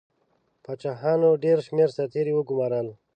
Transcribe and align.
پاچاهانو 0.63 1.29
ډېر 1.43 1.57
شمېر 1.67 1.89
سرتیري 1.97 2.33
وګمارل. 2.35 2.87